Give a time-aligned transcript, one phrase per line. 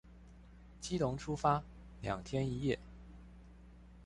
[0.79, 1.63] 基隆出發
[2.01, 2.79] 兩天一夜